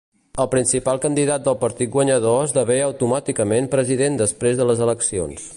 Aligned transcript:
El 0.43 0.47
principal 0.53 1.01
candidat 1.03 1.43
del 1.49 1.57
partit 1.65 1.93
guanyador 1.97 2.39
esdevé 2.47 2.81
automàticament 2.89 3.73
president 3.77 4.21
després 4.27 4.63
de 4.63 4.73
les 4.73 4.87
eleccions. 4.89 5.49